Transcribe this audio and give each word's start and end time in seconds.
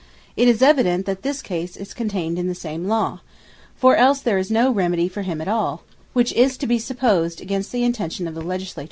It 0.35 0.47
is 0.47 0.63
evident, 0.63 1.05
that 1.05 1.21
this 1.21 1.43
case 1.43 1.77
is 1.77 1.93
contained 1.93 2.39
in 2.39 2.47
the 2.47 2.55
same 2.55 2.87
Law: 2.87 3.19
for 3.75 3.95
else 3.95 4.19
there 4.19 4.39
is 4.39 4.49
no 4.49 4.71
remedy 4.71 5.07
for 5.07 5.21
him 5.21 5.39
at 5.41 5.47
all; 5.47 5.83
which 6.13 6.33
is 6.33 6.57
to 6.57 6.65
be 6.65 6.79
supposed 6.79 7.39
against 7.39 7.71
the 7.71 7.83
Intention 7.83 8.27
of 8.27 8.33
the 8.33 8.41
Legislator. 8.41 8.79